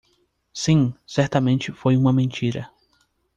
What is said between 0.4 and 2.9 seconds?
Sim; Certamente foi uma mentira.